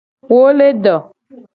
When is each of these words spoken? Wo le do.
Wo 0.31 0.41
le 0.57 0.67
do. 0.83 0.95